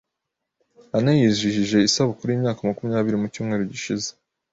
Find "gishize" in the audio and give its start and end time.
3.71-4.09